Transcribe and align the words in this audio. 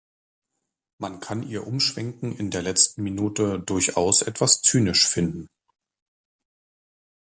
Man 0.97 1.19
kann 1.19 1.43
ihr 1.43 1.67
Umschwenken 1.67 2.35
in 2.35 2.49
der 2.49 2.63
letzten 2.63 3.03
Minute 3.03 3.59
durchaus 3.59 4.23
etwas 4.23 4.63
zynisch 4.63 5.07
finden. 5.07 5.47